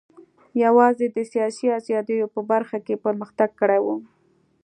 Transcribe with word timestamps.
یوازې 0.63 1.05
د 1.15 1.17
سیاسي 1.31 1.67
ازادیو 1.79 2.27
په 2.35 2.41
برخه 2.51 2.77
کې 2.85 3.01
پرمختګ 3.05 3.49
کړی 3.61 3.79
و. 3.85 3.87